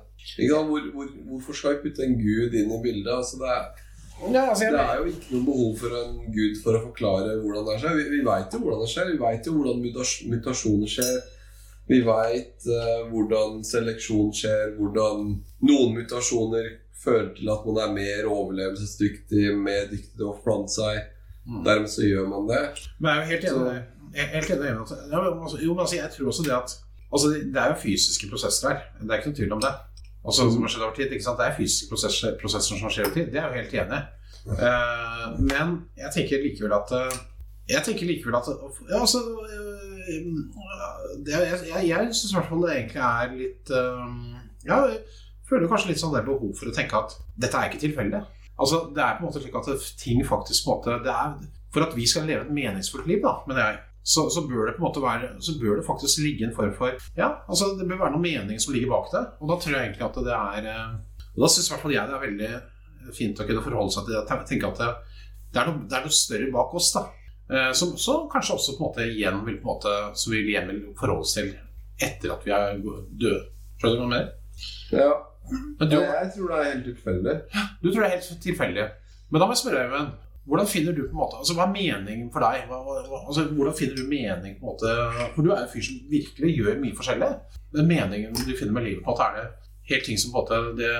[0.49, 3.11] Hvor, hvor, hvorfor skal vi putte en gud inn i bildet?
[3.13, 3.67] Altså det, er,
[4.33, 7.69] Ja, altså, det er jo ikke noe behov for en gud for å forklare hvordan
[7.69, 7.99] det skjer.
[7.99, 9.11] Vi, vi veit jo hvordan det skjer.
[9.13, 11.19] Vi veit jo hvordan mutas- mutasjoner skjer.
[11.87, 12.65] Vi veit
[13.11, 15.29] hvordan seleksjon skjer, hvordan
[15.63, 21.05] noen mutasjoner fører til at man er mer overlevelsesdyktig, mer dyktig til å plante seg.
[21.47, 21.61] Mm.
[21.63, 22.63] Dermed så gjør man det.
[22.99, 23.77] Men jeg er jo helt enig
[24.17, 26.53] jeg helt enig med at ja, men altså, Jo, men altså, jeg tror også det
[26.55, 26.75] at
[27.13, 28.79] altså, det- er jo fysiske prosesser her.
[29.01, 29.73] Det er ikke noe tvil om det.
[30.27, 31.39] Altså, som har skjedd over tid, ikke sant?
[31.39, 33.27] Det er fysiske prosesser, prosesser som skjer over tid.
[33.31, 34.05] Det er jeg jo helt enig i.
[34.47, 37.17] Eh, men jeg tenker likevel at eh,
[37.67, 39.76] Jeg tenker likevel at ja, altså, eh,
[40.07, 44.15] det, Jeg, jeg, syns i hvert fall det egentlig er litt eh,
[44.67, 45.01] Ja, jeg
[45.49, 48.19] føler kanskje litt sånn det behov for å tenke at dette er ikke tilfeldig.
[48.57, 49.67] Altså, det er på en måte slik at
[50.01, 51.35] ting faktisk på en måte det er,
[51.73, 54.73] For at vi skal leve et meningsfullt liv, da, mener jeg, så, så bør det
[54.77, 57.87] på en måte være Så bør det faktisk ligge en form for Ja, altså det
[57.89, 59.23] bør være noe mening som ligger bak det.
[59.43, 60.97] Og da tror jeg egentlig at det er eh,
[61.35, 64.07] Og da syns i hvert fall jeg det er veldig fint å kunne forholde seg
[64.07, 64.23] til det.
[64.27, 64.87] Ten- Tenke at det,
[65.53, 67.05] det, er, noe, det er noe større bak oss, da.
[67.49, 70.49] Eh, Som så kanskje også på en måte igjen vil på en måte Som vil
[70.51, 71.53] igjen vil forholde oss til
[72.03, 73.39] etter at vi er døde.
[73.79, 74.27] Skjønner du hva jeg mener?
[74.93, 75.11] Ja,
[75.79, 77.35] Men du, jeg tror det er helt tilfeldig.
[77.81, 78.85] du tror det er helt tilfeldig.
[79.31, 80.11] Men da må jeg spørre Øyvind.
[80.47, 82.67] Hvordan finner du på en måte, altså Hva er meningen for deg?
[82.69, 84.93] Hva, hva, altså, hvordan finner du mening på en måte
[85.35, 87.31] For du er en fyr som virkelig gjør mye forskjellig.
[87.73, 89.47] Men meningen du finner med livet, på en måte er det
[89.91, 90.93] helt ting som på en måte det,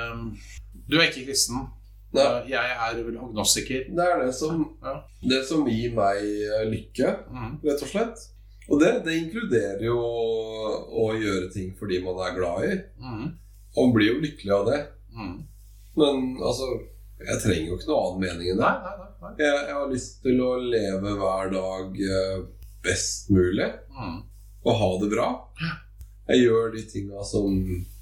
[0.89, 1.67] Du er ikke kristen.
[2.15, 2.47] Nei.
[2.47, 3.87] Jeg er vel agnostiker.
[3.95, 4.93] Det er det som, Ja.
[5.21, 7.59] det som gir meg eh, lykke, Mm.
[7.63, 8.17] rett og slett.
[8.69, 12.77] Og det, det inkluderer jo å gjøre ting fordi man er glad i.
[12.99, 13.25] Mm.
[13.77, 14.79] Man blir jo lykkelig av det.
[15.15, 15.43] Mm.
[15.97, 16.67] Men altså,
[17.19, 18.71] jeg trenger jo ikke noe annen mening enn det.
[18.83, 19.33] Nei, nei, nei.
[19.39, 22.37] Jeg, jeg har lyst til å leve hver dag eh,
[22.83, 24.21] best mulig Mm.
[24.65, 25.27] og ha det bra.
[26.27, 27.53] Jeg gjør de tinga som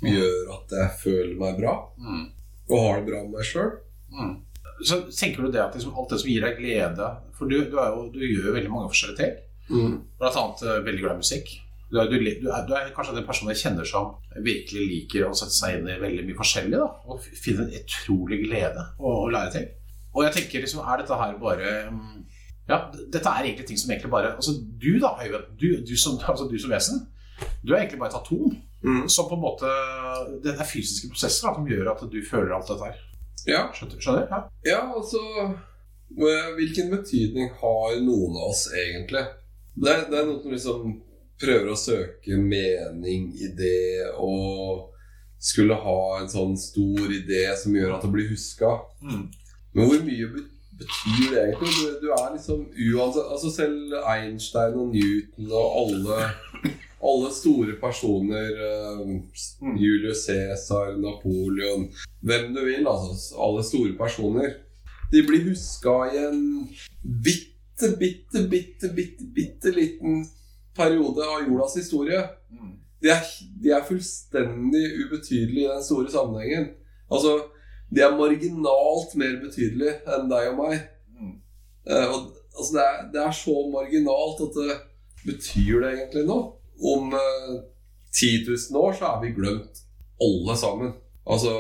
[0.02, 2.26] gjør at jeg føler meg bra, Mm.
[2.70, 3.72] og har det bra med meg sjøl.
[4.14, 4.34] Mm.
[4.86, 7.06] Så tenker du det at liksom, alt det som gir deg glede
[7.38, 9.38] For du, du, er jo, du gjør jo veldig mange forskjellige ting.
[9.70, 9.94] Mm.
[10.20, 11.54] Blant annet uh, veldig glad i musikk.
[11.92, 15.28] Du er, du, du, er, du er kanskje den personen jeg kjenner som virkelig liker
[15.28, 16.80] å sette seg inn i veldig mye forskjellig.
[16.82, 19.68] Da, og finne en utrolig glede å, å lære ting.
[20.16, 22.22] Og jeg tenker liksom, er dette her bare mm,
[22.70, 22.80] Ja,
[23.14, 26.48] dette er egentlig ting som egentlig bare Altså du da, Øyvind, du, du, som, altså,
[26.50, 27.04] du som vesen,
[27.62, 28.56] du er egentlig bare et atom.
[28.86, 29.04] Mm.
[29.12, 29.72] Som på en måte
[30.44, 33.04] Det er fysiske prosesser da, som gjør at du føler alt dette her.
[33.46, 33.68] Ja.
[33.74, 34.28] Skjønner?
[34.30, 34.42] Ja.
[34.66, 39.26] Ja, altså eh, Hvilken betydning har noen av oss egentlig?
[39.76, 40.98] Det er, det er noen som liksom
[41.42, 44.92] prøver å søke mening i det og
[45.46, 48.72] skulle ha en sånn stor idé som gjør at det blir huska.
[49.04, 49.26] Mm.
[49.76, 50.30] Men hvor mye
[50.80, 51.74] betyr det egentlig?
[51.76, 56.32] Du, du er liksom uansett Altså selv Einstein og Newton og alle,
[57.02, 59.02] alle store personer eh,
[59.78, 61.90] Julius Cæsar, Napoleon
[62.22, 63.36] Hvem du vil, altså.
[63.42, 64.54] Alle store personer.
[65.12, 66.40] De blir huska i en
[67.04, 70.26] bitte, bitte, bitte, bitte, bitte liten
[70.76, 72.24] periode av jordas historie.
[73.02, 73.22] De er,
[73.62, 76.72] de er fullstendig ubetydelige i den store sammenhengen.
[77.12, 77.38] Altså,
[77.94, 80.80] de er marginalt mer betydelige enn deg og meg.
[81.86, 84.78] Eh, og, altså, det, er, det er så marginalt at det
[85.26, 86.55] betyr det egentlig noe.
[86.82, 87.56] Om eh,
[88.16, 89.82] 10 000 år så er vi glemt
[90.22, 90.94] alle sammen.
[91.26, 91.52] Altså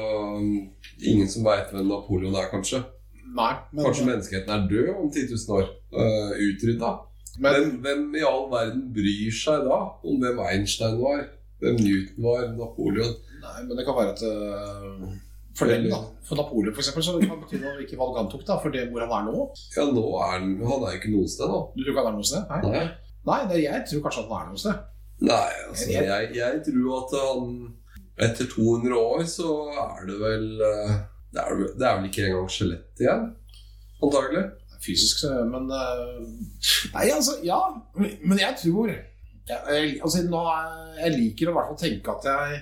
[1.02, 2.84] Ingen som veit hvem Napoleon er, kanskje.
[3.36, 5.70] Nei, men, Kanskje menneskeheten er død om 10 000 år.
[5.92, 6.92] Uh, Utrydda.
[7.40, 11.26] men Hvem, hvem i all verden bryr seg da om hvem Einstein var?
[11.60, 12.46] Hvem Newton var?
[12.56, 13.16] Napoleon?
[13.44, 15.12] Nei, men det kan være at uh,
[15.58, 16.00] For dem, da.
[16.28, 18.60] For Napoleon, for eksempel, så kan det bety noe hvilke valg han tok, da.
[18.64, 19.46] For det hvor han er nå.
[19.76, 21.62] Ja, nå er han Han er jo ikke noe sted, da.
[21.76, 22.52] Du tror ikke han er noe sted?
[22.54, 22.76] Nei.
[22.78, 22.88] Nei.
[23.26, 24.84] Nei, det, jeg tror kanskje at han er noe sted.
[25.24, 27.54] Nei, altså jeg, jeg tror at han
[28.26, 30.92] Etter 200 år så er det vel eh,
[31.32, 33.26] Det er, det er vel ikke engang skjelett igjen?
[34.04, 34.44] Antagelig.
[34.86, 36.22] Fysisk, så- men øh,
[36.94, 37.60] Nei, altså, ja.
[37.96, 39.02] Men jeg tror jeg,
[39.50, 40.42] jeg, altså, nå,
[41.00, 42.62] jeg liker å i hvert fall tenke at jeg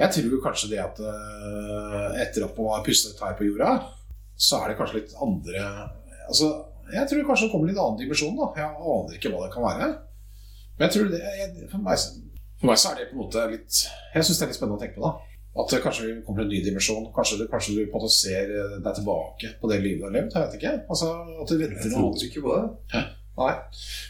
[0.00, 3.70] Jeg tror kanskje det at øh, etter at man har pustet her på jorda,
[4.36, 5.62] så er det kanskje litt andre
[6.26, 6.50] Altså,
[6.92, 8.36] jeg tror kanskje det kommer litt annen dimensjon.
[8.36, 9.88] da Jeg aner ikke hva det kan være.
[10.78, 11.98] Men jeg tror det jeg, for, meg,
[12.60, 13.78] for meg så er det på en måte litt
[14.14, 15.06] Jeg syns det er litt spennende å tenke på.
[15.08, 17.06] da At kanskje kommer en ny dimensjon.
[17.16, 20.04] Kanskje, du- kanskje du på en måte ser eh, deg tilbake på det livet du
[20.04, 20.34] har levd.
[20.36, 20.72] Jeg vet ikke.
[20.92, 21.12] Altså,
[21.42, 22.26] at du venter noe annet.
[22.28, 23.04] ikke på det.
[23.36, 23.52] Nei.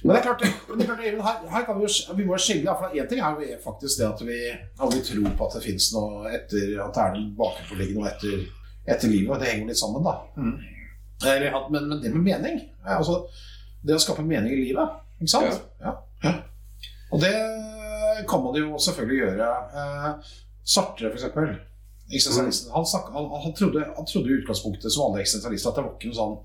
[0.02, 2.74] Men det er klart, det er klart her, her kan vi jo vi må skille.
[2.78, 5.62] For én ting er jo faktisk det at vi, at vi tror på at det
[5.64, 8.44] fins noe etter At det er noe bakenforliggende og etter,
[8.86, 9.30] etter livet.
[9.34, 10.14] Og det henger litt sammen, da.
[11.26, 13.22] Eller, men, men det med mening altså
[13.86, 14.98] Det å skape mening i livet.
[15.20, 15.62] Ikke sant?
[15.80, 15.94] Ja.
[16.26, 16.34] ja.
[17.14, 17.34] Og det
[18.28, 19.48] kan man jo selvfølgelig gjøre.
[19.80, 20.34] Eh,
[20.66, 21.52] Sartre, eksempel.
[22.10, 22.72] Eksistensialisten.
[22.74, 26.12] Han, han, han, trodde, han trodde i utgangspunktet som alle eksistensialister at det var ikke
[26.12, 26.36] noe sånn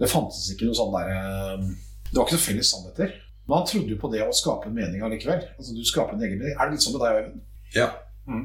[0.00, 1.68] Det fantes ikke noe sånn der eh,
[2.08, 3.14] Det var ikke noen felles sannheter.
[3.44, 5.42] Men han trodde jo på det å skape en mening allikevel.
[5.58, 6.56] Altså, du skaper en egen mening.
[6.56, 7.40] Er det litt sånn med deg, Øyvind?
[7.74, 7.88] Ja.
[8.26, 8.44] Mm.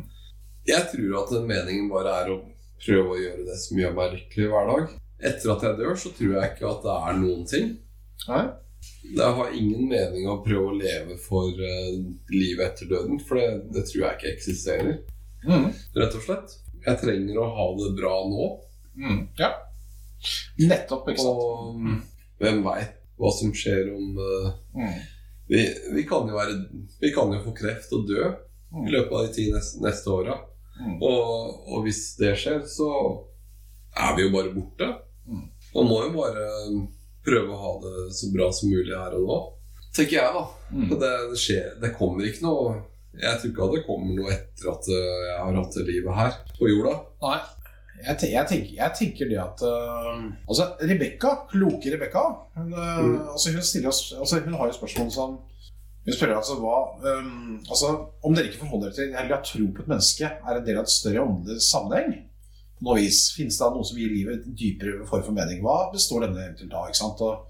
[0.67, 2.39] Jeg tror at meningen bare er å
[2.79, 4.97] prøve å gjøre det som gjør meg lykkelig hver dag.
[5.29, 7.71] Etter at jeg dør, så tror jeg ikke at det er noen ting.
[8.27, 8.43] Nei?
[9.15, 11.93] Det har ingen mening å prøve å leve for uh,
[12.33, 14.97] livet etter døden, for det, det tror jeg ikke eksisterer.
[15.47, 15.69] Mm.
[15.95, 16.57] Rett og slett.
[16.85, 18.49] Jeg trenger å ha det bra nå,
[18.99, 19.19] Mm.
[19.39, 19.53] Ja.
[20.59, 21.39] Nettopp, ikke sant.
[21.39, 24.97] og hvem veit hva som skjer om uh, Mm.
[25.47, 25.61] vi,
[25.95, 26.57] vi, kan være,
[26.99, 30.35] vi kan jo få kreft og dø i løpet av de ti neste, neste åra.
[30.81, 30.97] Mm.
[31.01, 32.89] Og, og hvis det skjer, så
[33.95, 34.89] er vi jo bare borte.
[35.29, 35.45] Mm.
[35.77, 36.43] Man må jo bare
[37.25, 39.39] prøve å ha det så bra som mulig her og nå.
[39.95, 40.43] Tenker jeg, da.
[40.71, 40.89] Mm.
[41.01, 42.75] Det, skjer, det kommer ikke noe
[43.17, 46.19] Jeg tror ikke at det kommer noe etter at øh, jeg har hatt det livet
[46.19, 46.91] her på jorda.
[47.25, 47.39] Nei.
[47.99, 52.21] Jeg, te jeg, tenker, jeg tenker det at uh, Altså, Rebekka, kloke Rebekka
[52.55, 53.15] hun, øh, Mm.
[53.33, 55.35] altså, hun, stiller oss, altså, hun har jo spørsmål som
[56.05, 57.89] Hun spør altså hva um, altså,
[58.23, 60.79] Om dere ikke forholder dere til eller har tro på et menneske er en del
[60.79, 62.13] av et større åndelig sammenheng
[62.79, 65.59] På noe vis finnes det noe som gir livet en dypere form for mening.
[65.65, 66.87] Hva består denne eventuelt av?
[66.87, 67.23] ikke sant?
[67.27, 67.45] Og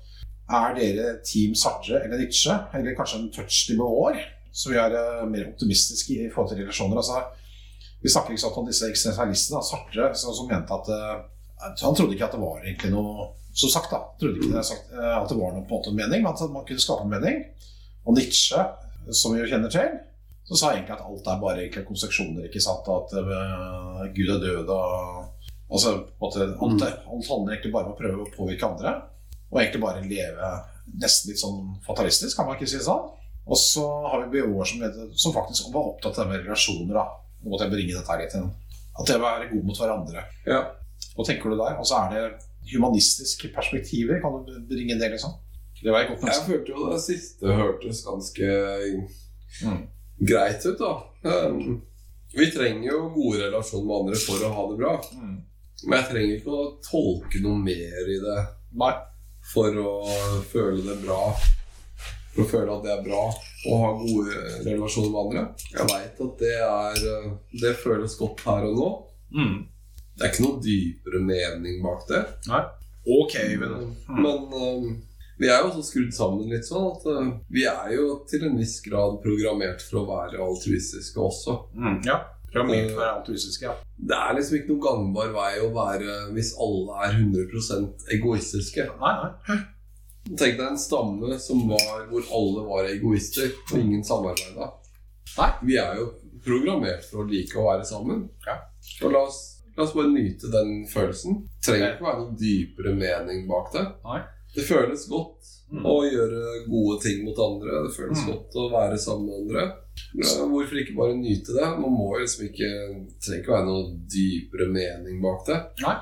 [0.59, 5.27] er dere Team Sartre eller Nietzsche, eller kanskje en touch nivåer, som vi er øh,
[5.29, 6.97] mer optimistiske i, forhold til relasjoner?
[6.97, 7.21] altså
[8.01, 9.61] vi snakker ikke sant om disse eksistensialistene.
[9.67, 11.15] Sartre som, mente at eh,
[11.83, 14.05] Han trodde ikke at det var egentlig noe Som sagt, da.
[14.21, 16.81] Trodde ikke eh, at det var noe på en måte mening, men at man kunne
[16.81, 17.41] skape en mening.
[18.07, 18.63] Og Nietzsche,
[19.11, 19.97] som vi jo kjenner til,
[20.49, 22.47] så sa egentlig at alt er bare egentlig konstruksjoner.
[22.49, 22.87] ikke sant?
[22.89, 25.25] At uh, Gud er død og
[25.69, 28.93] Altså, måte, alt, er- alt handler egentlig bare om å prøve å påvirke andre.
[29.51, 30.47] Og egentlig bare leve
[30.97, 33.03] nesten litt sånn fatalistisk, kan man ikke si det sånn.
[33.45, 34.81] Og så har vi byråer som,
[35.13, 36.97] som faktisk var opptatt av det med relasjoner.
[36.97, 37.03] da.
[37.43, 38.49] Nå måtte jeg bringe dette her litt inn.
[38.97, 40.25] At det å være god mot hverandre.
[40.49, 40.59] Ja.
[41.13, 41.77] Hva tenker du der?
[41.77, 44.17] Og så er det humanistiske perspektiver.
[44.25, 45.37] Kan du bringe det, liksom?
[45.83, 48.49] Det var jeg godt Jeg følte jo det siste hørtes ganske
[49.65, 49.85] Mm.
[50.19, 50.93] Greit ut, da.
[51.23, 51.81] Um,
[52.33, 54.95] vi trenger jo gode relasjoner med andre for å ha det bra.
[55.15, 55.37] Mm.
[55.83, 58.39] Men jeg trenger ikke å tolke noe mer i det
[58.79, 58.91] Nei.
[59.53, 59.93] for å
[60.51, 61.21] føle det bra.
[62.33, 65.45] For å føle at det er bra å ha gode relasjoner med andre.
[65.73, 67.31] Jeg veit at det er uh,
[67.63, 68.89] Det føles godt her og nå.
[69.39, 69.57] Mm.
[70.15, 72.21] Det er ikke noe dypere mening bak det.
[72.51, 72.63] Nei.
[73.09, 73.95] Ok, Øyvind.
[74.11, 74.21] Mm.
[74.21, 74.89] Men um,
[75.39, 78.57] vi er jo også skrudd sammen litt sånn at uh, vi er jo til en
[78.59, 81.55] viss grad programmert for å være altruistiske også.
[81.79, 81.99] Mm.
[82.07, 82.17] Ja.
[82.49, 83.75] Programmert for å være altruistiske, ja.
[84.09, 87.79] Det er liksom ikke noen gangbar vei å være hvis alle er 100
[88.17, 88.87] egoistiske.
[88.99, 89.59] Nei, nei.
[90.29, 94.67] Tenk deg en stamme som var hvor alle var egoister, og ingen samarbeida.
[95.37, 95.47] Nei.
[95.69, 96.09] Vi er jo
[96.43, 98.25] programmert for å like å være sammen.
[98.43, 98.57] Ja.
[99.05, 99.39] Og la oss,
[99.77, 101.45] la oss bare nyte den følelsen.
[101.63, 103.85] Trenger ikke være noen dypere mening bak det.
[104.03, 104.19] Nei.
[104.59, 105.35] Det føles godt
[105.69, 105.83] Mm.
[105.85, 107.83] å gjøre gode ting mot andre.
[107.85, 108.29] Det føles Mm.
[108.31, 109.65] godt å være sammen med andre.
[110.49, 111.67] Hvorfor ikke bare nyte det?
[111.77, 112.69] Man må liksom ikke
[113.21, 115.59] trenger ikke være noe dypere mening bak det.
[115.83, 115.95] Nei.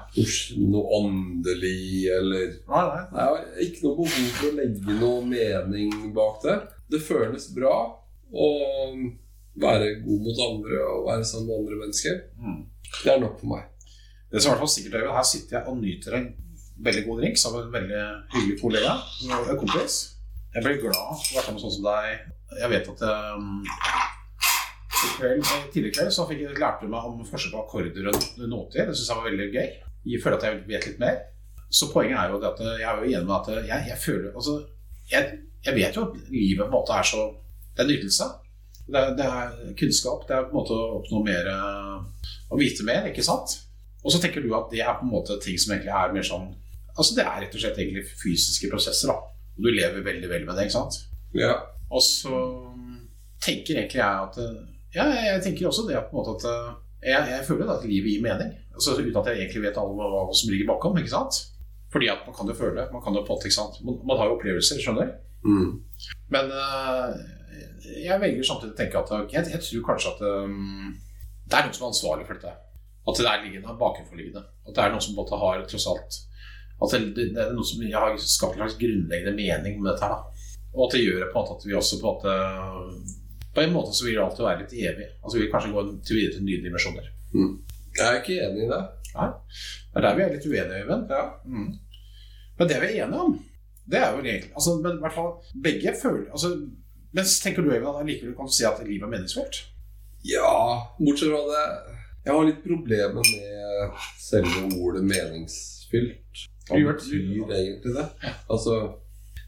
[0.71, 3.03] Noe åndelig eller Nei, nei.
[3.11, 6.57] nei, ikke noe behov for å legge noe mening bak det.
[6.89, 7.75] Det føles bra
[8.33, 8.47] å
[9.59, 12.21] være god mot andre og være sammen med andre mennesker.
[12.39, 12.65] Mm.
[13.03, 13.63] Det er nok for meg.
[14.31, 16.33] Det som er sikkert, her sitter jeg og nyter en
[16.83, 18.93] veldig god drink sammen en veldig hyggelig kollega.
[19.25, 19.97] En kompis.
[20.53, 22.27] Jeg ble glad for å være med sånn som deg.
[22.57, 23.49] Jeg vet at um,
[25.21, 28.87] eh, tidligere kveld så fikk jeg lærte meg om forskjell på akkorder og noter.
[28.87, 29.67] Det syns jeg var veldig gøy.
[30.07, 31.19] Jeg føler at jeg vet litt mer.
[31.67, 34.53] Så poenget er jo at jeg er jo enig med at jeg, jeg føler Altså,
[35.11, 37.25] jeg, jeg vet jo at livet på en måte er så
[37.75, 38.27] Det er nytelse.
[38.87, 40.23] Det det er kunnskap.
[40.27, 43.59] Det er på en måte å oppnå mer eh, Å vite mer, ikke sant?
[44.05, 46.25] Og så tenker du at det er på en måte ting som egentlig er mer
[46.25, 46.47] sånn
[46.97, 49.17] Altså det er rett og slett egentlig fysiske prosesser, da.
[49.57, 50.99] Og du lever veldig vel med det, ikke sant?
[51.37, 51.53] Ja.
[51.93, 52.33] Og så
[53.43, 54.39] tenker egentlig jeg at
[54.95, 58.15] Ja, jeg tenker også det at på en måte at jeg, jeg føler at livet
[58.15, 58.51] gir mening.
[58.73, 60.97] Altså Uten at jeg egentlig vet alle hva, hva som ligger bakom.
[60.97, 61.39] ikke sant?
[61.93, 63.77] Fordi at man kan jo føle, man kan jo plotte, ikke sant.
[63.85, 65.19] Man, man har jo opplevelser, skjønner du.
[65.47, 65.69] Mm.
[66.33, 67.13] Men uh,
[67.93, 70.95] jeg velger samtidig å tenke at jeg, jeg tror kanskje at um,
[71.47, 72.55] det er noen som er ansvarlig for dette.
[73.07, 74.43] At det er liggende, bakenforliggende.
[74.67, 76.19] At det er noen som på måte har tross alt
[76.77, 80.17] At det, er noe som har skapt en slags grunnleggende mening med dette her.
[80.17, 80.53] da.
[80.75, 82.33] Og at det gjør på en måte at vi også på en måte
[83.55, 85.07] På en måte så vil det alltid være litt evig.
[85.23, 87.11] Altså Vi vil kanskje gå til videre til nye dimensjoner.
[87.97, 88.81] Jeg er ikke enig i det.
[89.17, 89.29] Nei.
[89.89, 91.07] Det er der vi er litt uenige, Øyvind.
[91.09, 91.23] Ja.
[91.45, 91.71] Mm.
[92.59, 93.39] Men det vi er enige om,
[93.91, 95.31] det er jo egentlig altså, Men i hvert fall
[95.63, 96.49] begge føler altså,
[97.13, 99.61] Men tenker du, Øyvind, at likevel kan du si at livet er meningsfullt?
[100.27, 100.51] Ja,
[100.99, 101.65] bortsett fra det
[102.25, 106.47] Jeg har litt problemer med selve ordet meningsfylt.
[106.67, 108.07] Hva betyr egentlig det?
[108.49, 108.79] Altså,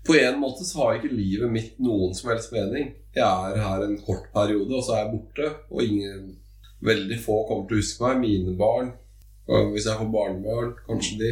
[0.07, 2.93] på en måte så har ikke livet mitt noen som helst mening.
[3.15, 5.51] Jeg er her en kort periode, og så er jeg borte.
[5.69, 6.31] Og ingen,
[6.85, 8.23] veldig få kommer til å huske meg.
[8.23, 8.93] Mine barn.
[9.73, 11.31] Hvis jeg får barnebarn, kanskje de.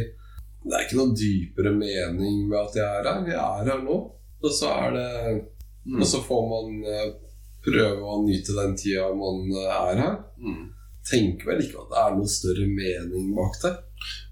[0.68, 3.20] Det er ikke noen dypere mening med at jeg er her.
[3.30, 3.98] Jeg er her nå.
[4.42, 5.08] Og så er det
[5.88, 7.12] Og så får man eh,
[7.64, 10.16] prøve å nyte den tida man eh, er her.
[11.08, 13.72] Tenker vel ikke at det er noe større mening bak det.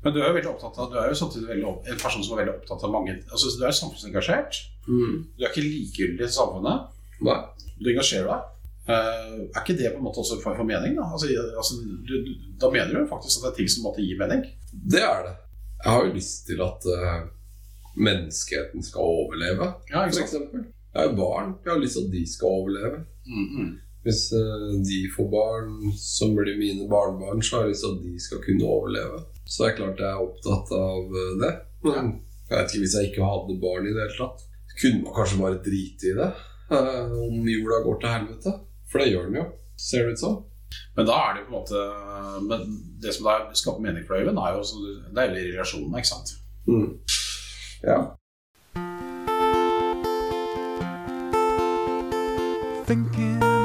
[0.05, 2.35] Men du er jo veldig opptatt av Du er jo samtidig veldig, en person som
[2.35, 4.61] er veldig opptatt av mange altså, Du er samfunnsengasjert.
[4.87, 6.93] Du er ikke likegyldig til samfunnet.
[7.27, 7.41] Nei.
[7.81, 8.53] Du engasjerer deg.
[8.87, 10.95] Uh, er ikke det på en måte også en form for mening?
[10.95, 14.05] Da Altså, altså, du, du, da mener du faktisk at det er ting som måtte
[14.05, 14.45] gi mening?
[14.71, 15.35] Det er det.
[15.83, 17.25] Jeg har jo lyst til at uh,
[17.97, 20.69] menneskeheten skal overleve, Ja, eksempel.
[20.95, 21.51] Jeg har jo barn.
[21.65, 23.03] Jeg har lyst til at de skal overleve.
[23.27, 23.73] Mm, mm.
[24.07, 28.05] Hvis eh, de får barn som blir mine barnebarn, så har jeg lyst til at
[28.05, 29.23] de skal kunne overleve.
[29.45, 31.55] Så det er klart jeg er opptatt av eh, det.
[31.89, 32.13] Men
[32.47, 34.45] jeg vet ikke hvis jeg ikke hadde barn i det hele tatt.
[34.77, 36.31] Kunne man kanskje bare drite i det?
[36.71, 38.53] eh, om jorda går til helvete.
[38.91, 39.47] For det gjør den jo.
[39.89, 40.37] Ser det ut som.
[40.97, 41.83] Men da er det på en måte
[42.49, 42.63] Men
[43.03, 44.83] det som da skaper mening for Øyvind, er jo også
[45.15, 46.29] det er jo relasjonene, ikke sant?
[46.67, 46.89] Mm.
[47.87, 47.99] Ja.
[52.87, 53.56] Thinking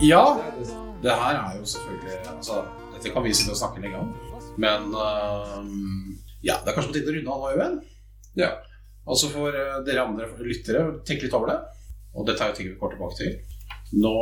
[0.00, 0.40] Ja,
[1.02, 2.62] det her er jo selvfølgelig altså,
[2.94, 4.14] Dette kan vi sitte og snakke lenge om.
[4.56, 7.76] Men øhm, ja, det er kanskje på tide å runde av nå, Øyvind.
[8.40, 8.50] Ja.
[9.04, 11.58] Og så får øh, dere andre lyttere tenke litt over det.
[12.16, 13.36] Og dette er jo ting vi går tilbake til.
[14.00, 14.14] Nå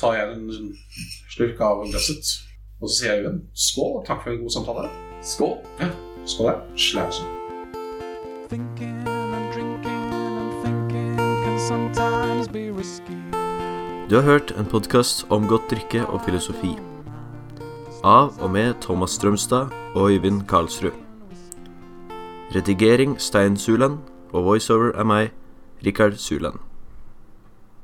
[0.00, 0.70] tar jeg en
[1.32, 2.36] slurk av glasset,
[2.80, 4.88] og så sier jeg Øyvind skål og takk for en god samtale.
[5.34, 5.58] Skål.
[5.80, 5.92] Ja.
[6.26, 6.64] Skål der.
[6.76, 7.28] Slause.
[8.52, 13.31] Thinking and drinking and thinking can sometimes be risky.
[14.12, 16.74] Du har hørt en podkast om godt drikke og filosofi.
[18.04, 20.92] Av og med Thomas Strømstad og Øyvind Karlsrud.
[22.52, 23.96] Redigering Stein Suland,
[24.32, 25.32] og voiceover er meg,
[25.86, 26.60] Rikard Suland.